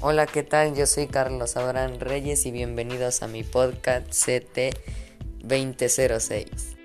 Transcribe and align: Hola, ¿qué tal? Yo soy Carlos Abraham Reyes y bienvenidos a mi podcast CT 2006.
Hola, 0.00 0.26
¿qué 0.26 0.44
tal? 0.44 0.76
Yo 0.76 0.86
soy 0.86 1.08
Carlos 1.08 1.56
Abraham 1.56 1.98
Reyes 1.98 2.46
y 2.46 2.52
bienvenidos 2.52 3.24
a 3.24 3.26
mi 3.26 3.42
podcast 3.42 4.06
CT 4.10 4.78
2006. 5.42 6.77